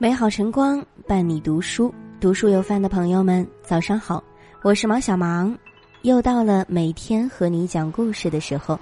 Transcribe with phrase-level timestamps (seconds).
[0.00, 4.22] 美好晨光伴你读书，读书有饭的朋友们，早上好，
[4.62, 5.58] 我是毛小芒，
[6.02, 8.78] 又到了每天和你讲故事的时候。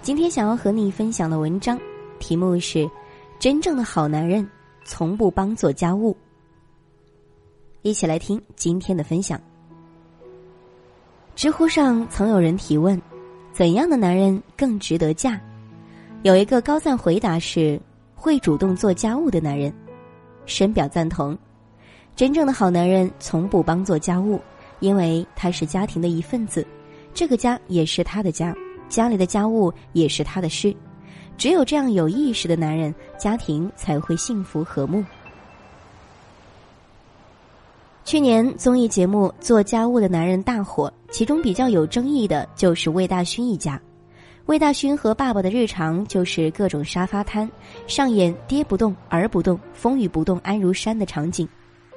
[0.00, 1.78] 今天想要和你分享的文章
[2.18, 2.78] 题目是
[3.38, 4.48] 《真正的好男人
[4.86, 6.12] 从不帮做家务》。
[7.82, 9.38] 一起来听今天的分享。
[11.36, 12.98] 知乎上曾有人提问：
[13.52, 15.38] 怎样的男人更值得嫁？
[16.22, 17.78] 有一个高赞回答是：
[18.14, 19.70] 会主动做家务的男人。
[20.48, 21.38] 深表赞同。
[22.16, 24.40] 真正的好男人从不帮做家务，
[24.80, 26.66] 因为他是家庭的一份子，
[27.14, 28.52] 这个家也是他的家，
[28.88, 30.74] 家里的家务也是他的事。
[31.36, 35.04] 只有这样有意识的男人，家庭才会幸福和睦。
[38.04, 43.80] 去年综艺节目《做家务的男人》大火，其中比较有争议的就是魏大勋一家。
[44.48, 47.48] 魏大勋和爸爸的日常就是各种沙发摊，
[47.86, 51.46] 上演爹不动儿不动，风雨不动安如山的场景，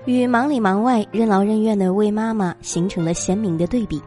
[0.03, 4.01] 与忙里忙外任劳任怨的魏妈妈形成了鲜明的对比。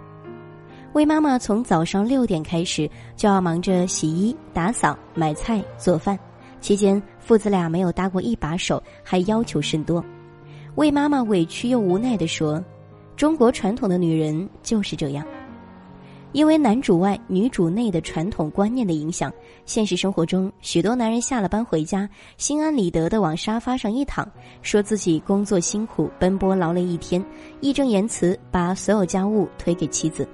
[0.93, 6.19] 魏妈妈从早上六点开始就要忙着洗衣、打扫、买菜、做饭，
[6.61, 10.05] 期间父子俩没有搭过一把手，还要求甚多。
[10.75, 12.63] 魏妈妈委屈又无奈地说
[13.17, 15.27] ：“中国传统的女人就是这样。”
[16.35, 19.33] 因为男主外女主内的传统观念的影响，
[19.67, 24.29] 现实生活中许多男人下了班回家，心安理得的往沙发上一躺，
[24.61, 27.25] 说自己工作辛苦，奔波劳累一天，
[27.61, 30.29] 义正言辞把所有家务推给妻子。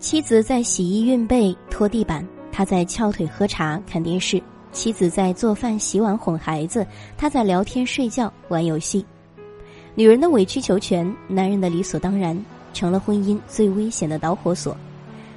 [0.00, 4.40] 妻子在洗衣、熨被、拖地板，他在翘腿喝茶、看电视；
[4.72, 6.84] 妻子在做饭、洗碗、哄孩子，
[7.16, 9.06] 他在聊天、睡觉、玩游戏。
[9.94, 12.36] 女人的委曲求全，男人的理所当然，
[12.74, 14.76] 成了婚姻最危险的导火索。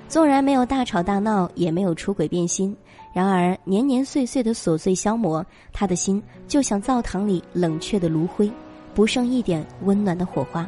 [0.10, 2.76] 纵然没有大吵大闹，也没有出轨变心，
[3.14, 8.52] 然而年年岁岁的琐碎消磨，他的心就像灶堂里冷却的炉灰，
[8.96, 10.68] 不剩一点温暖的火花。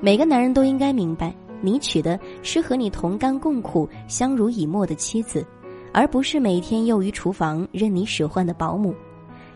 [0.00, 5.46] 每个男人都应该明白，你娶的是和你同甘共苦、相濡以沫的妻子，
[5.92, 8.94] 而不是每天囿于厨房任你使唤的保姆。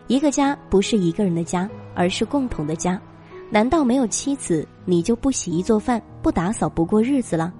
[0.05, 3.01] 一个家不是一个人的家，而是共同的家。
[3.49, 7.51] 难道没有妻子，你就不洗衣做饭、不打扫、不过日子了？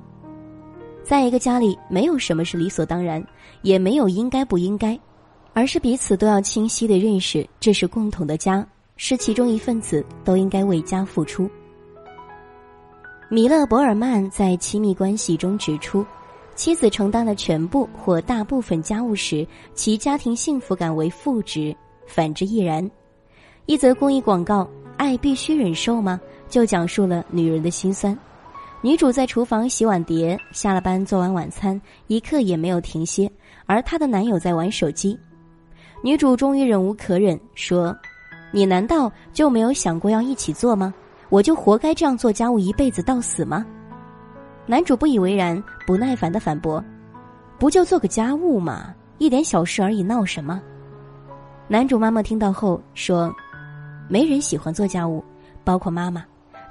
[1.06, 3.24] 在一个家里，没有什么是理所当然，
[3.62, 5.00] 也没有应该不应该，
[5.54, 8.68] 而是彼此都要清晰的认识，这是共同的家，
[8.98, 11.48] 是其中一份子，都应该为家付出。
[13.30, 16.04] 米勒·博尔曼在《亲密关系》中指出，
[16.56, 19.46] 妻子承担了全部或大部分家务时，
[19.76, 21.76] 其家庭幸福感为负值，
[22.08, 22.90] 反之亦然。
[23.68, 24.68] 一则公益广告
[24.98, 28.18] ：“爱必须忍受吗？”就讲述了女人的心酸。
[28.86, 33.28] 女主在厨房洗碗碟，下了班做完晚餐，一刻也没有停歇。
[33.66, 35.18] 而她的男友在玩手机，
[36.04, 37.98] 女主终于忍无可忍，说
[38.54, 40.94] ：“你难道就没有想过要一起做吗？
[41.30, 43.66] 我就活该这样做家务一辈子到死吗？”
[44.68, 46.80] 男主不以为然，不耐烦的反驳
[47.58, 48.94] ：“不就做个家务吗？
[49.18, 50.62] 一点小事而已，闹什么？”
[51.68, 53.36] 男主妈妈听到后说
[54.08, 55.26] ：“没人喜欢做家务，
[55.64, 56.24] 包括妈妈。”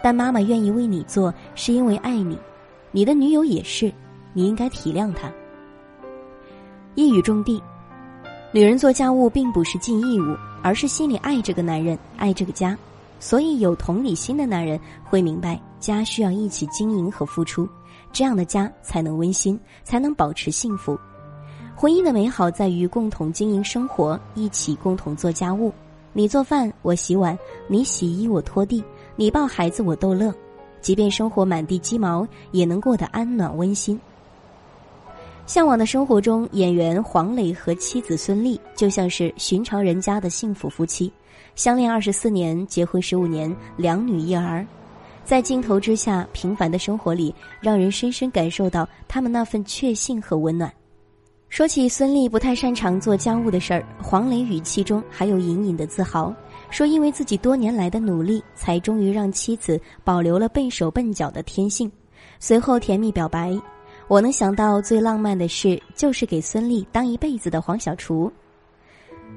[0.04, 2.38] 但妈妈愿意为你做，是因为爱你，
[2.90, 3.90] 你的女友也是，
[4.34, 5.32] 你应该体谅她。
[6.94, 7.58] 一语中的，
[8.52, 12.76] 女人做家务并不是尽义务，而是心里爱这个男人，爱这个家。
[13.18, 17.66] 所以有同理心的男人会明白，家需要一起经营和付出，
[18.12, 20.98] 这样的家才能温馨，才能保持幸福。
[21.74, 25.72] 婚姻的美好在于共同经营生活，一起共同做家务。
[26.12, 27.34] 你做饭，我洗碗；
[27.68, 28.84] 你洗衣，我拖地。
[29.16, 30.34] 你抱孩子，我逗乐，
[30.80, 33.98] 即便生活满地鸡毛，也能过得安暖温馨。
[35.46, 41.12] 向往的生活中，演员黄磊和妻子孙俪就像是寻常人家的幸福夫妻，
[41.54, 44.66] 相恋二十四年，结婚十五年，两女一儿，
[45.24, 50.72] 在镜头之下平凡的生活里，让人深深感受到他们那份确信和温暖。
[51.50, 56.34] 说起孙俪不太擅长做家务的事儿，黄磊语气中还有隐隐的自豪。
[56.70, 61.90] 说：“因为自己多年来的努力，才终于让妻子保留了笨手笨脚的天性。”
[62.40, 63.56] 随后甜蜜表白
[64.08, 68.30] ：“我能想到最浪漫的事，就是给孙俪当一辈子的黄小厨。”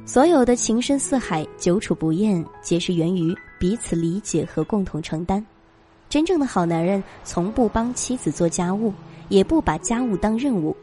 [0.06, 5.46] 所有的情深似海、久处不厌，皆是源于彼此理解和共同承担。
[6.10, 8.94] 真正的好男人，从不帮妻子做家务，
[9.30, 10.76] 也不把家务当任务，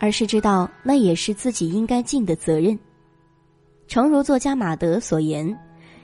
[0.00, 2.76] 而是知道那也是自己应该尽的责任。
[3.86, 5.56] 诚如作家马德所言。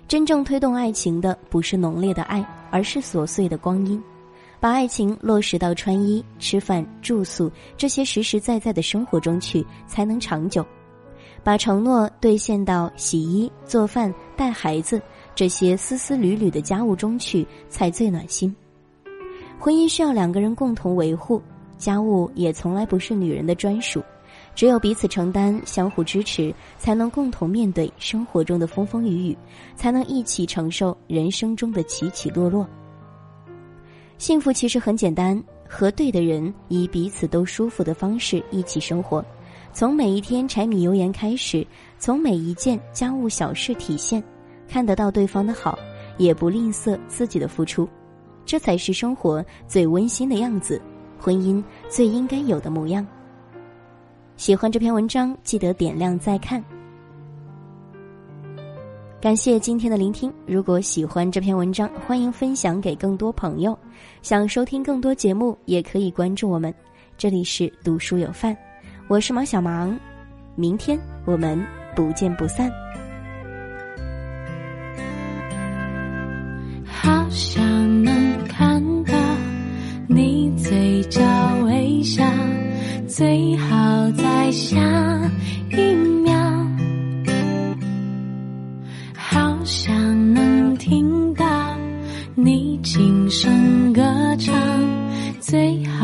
[0.07, 4.01] 真正推动爱情的不是浓烈的爱，而是琐碎的光阴。
[4.61, 10.65] 把爱情落实到穿衣、吃饭、住宿这些实实在在的生活中去，才能长久。
[11.43, 15.01] 把承诺兑现到洗衣、做饭、带孩子
[15.35, 18.55] 这些丝丝缕缕的家务中去，才最暖心。
[19.59, 21.43] 婚姻需要两个人共同维护，
[21.77, 24.03] 家务也从来不是女人的专属，
[24.55, 29.39] 只有彼此承担、相互支持，才能共同面对生活中的风风雨雨，
[29.75, 32.67] 才能一起承受人生中的起起落落。
[34.17, 39.25] 幸福其实很简单，和对的人以彼此都舒服的方式一起生活，
[39.73, 41.67] 从每一天柴米油盐开始，
[41.99, 44.23] 从每一件家务小事体现，
[44.69, 45.77] 看得到对方的好，
[46.17, 47.89] 也不吝啬自己的付出，
[48.47, 50.81] 这才是生活最温馨的样子，
[51.19, 53.05] 婚姻最应该有的模样。
[54.37, 56.63] 喜欢这篇文章，记得点亮再看。
[59.21, 60.33] 感谢今天的聆听。
[60.45, 63.79] 如果喜欢这篇文章，欢迎分享给更多朋友。
[64.23, 66.75] 想收听更多节目，也可以关注我们。
[67.17, 68.57] 这里是读书有范，
[69.09, 69.99] 我是毛小芒。
[70.57, 71.65] 明天我们
[71.95, 72.71] 不见不散。
[83.17, 84.77] 最好在下
[85.71, 85.95] 一
[86.25, 86.35] 秒。
[89.15, 91.47] 好想能听到
[92.35, 94.03] 你轻声歌
[94.37, 94.53] 唱，
[95.39, 96.04] 最好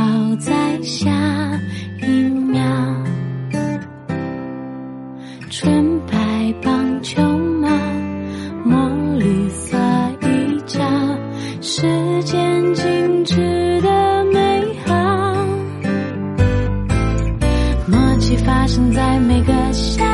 [18.71, 20.10] 生在每个夏。